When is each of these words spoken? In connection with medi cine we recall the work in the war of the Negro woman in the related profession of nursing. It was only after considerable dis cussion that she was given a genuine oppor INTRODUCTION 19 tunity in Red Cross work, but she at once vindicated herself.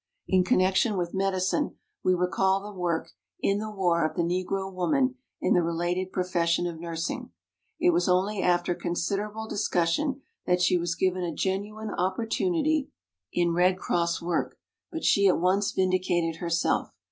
In 0.27 0.43
connection 0.43 0.97
with 0.97 1.13
medi 1.13 1.37
cine 1.37 1.75
we 2.03 2.15
recall 2.15 2.59
the 2.59 2.75
work 2.75 3.11
in 3.39 3.59
the 3.59 3.69
war 3.69 4.03
of 4.03 4.17
the 4.17 4.23
Negro 4.23 4.73
woman 4.73 5.13
in 5.39 5.53
the 5.53 5.61
related 5.61 6.11
profession 6.11 6.65
of 6.65 6.79
nursing. 6.79 7.29
It 7.79 7.91
was 7.91 8.09
only 8.09 8.41
after 8.41 8.73
considerable 8.73 9.45
dis 9.47 9.69
cussion 9.69 10.21
that 10.47 10.59
she 10.59 10.75
was 10.75 10.95
given 10.95 11.21
a 11.21 11.31
genuine 11.31 11.89
oppor 11.89 12.23
INTRODUCTION 12.23 12.51
19 12.51 12.63
tunity 12.63 12.89
in 13.31 13.53
Red 13.53 13.77
Cross 13.77 14.23
work, 14.23 14.57
but 14.91 15.03
she 15.05 15.27
at 15.27 15.37
once 15.37 15.71
vindicated 15.71 16.37
herself. 16.37 16.95